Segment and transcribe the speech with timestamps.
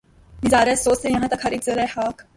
[0.43, 2.21] نظارہ سوز ہے یاں تک ہر ایک ذرّۂ خاک